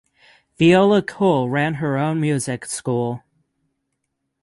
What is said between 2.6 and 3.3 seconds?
school.